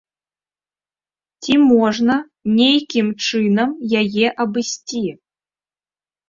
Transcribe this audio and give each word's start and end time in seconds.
Ці 1.43 1.57
можна 1.71 2.15
нейкім 2.59 3.07
чынам 3.27 3.69
яе 4.01 4.27
абысці? 4.47 5.05